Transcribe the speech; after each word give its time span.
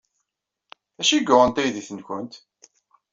D 0.97 0.99
acu 1.01 1.13
ay 1.15 1.23
yuɣen 1.25 1.51
taydit-nwent? 1.51 2.33